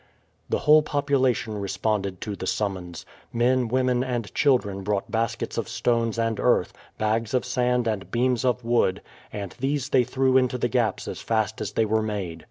The 0.49 0.57
whole 0.65 0.81
population 0.81 1.59
responded 1.59 2.21
to 2.21 2.35
the 2.35 2.47
summons. 2.47 3.05
Men, 3.31 3.67
women, 3.67 4.03
and 4.03 4.33
children 4.33 4.81
brought 4.81 5.11
baskets 5.11 5.59
of 5.59 5.69
stones 5.69 6.17
and 6.17 6.39
earth, 6.39 6.73
bags 6.97 7.35
of 7.35 7.45
sand 7.45 7.85
and 7.87 8.09
beams 8.09 8.43
of 8.43 8.63
wood, 8.65 9.03
and 9.31 9.51
these 9.59 9.89
they 9.89 10.03
threw 10.03 10.37
into 10.37 10.57
the 10.57 10.69
gaps 10.69 11.07
as 11.07 11.21
fast 11.21 11.61
as 11.61 11.73
they 11.73 11.85
were 11.85 12.01
made. 12.01 12.39